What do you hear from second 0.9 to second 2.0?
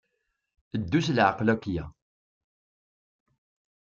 s leɛqel akya.